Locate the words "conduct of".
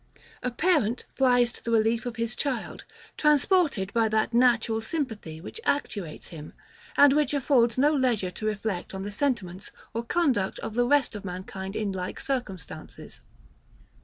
10.03-10.73